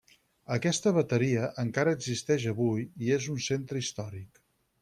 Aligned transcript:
Aquesta 0.53 0.93
bateria 0.95 1.51
encara 1.65 1.93
existeix 1.97 2.49
avui 2.55 2.89
i 3.07 3.15
és 3.19 3.31
un 3.37 3.41
centre 3.51 3.83
històric. 3.85 4.43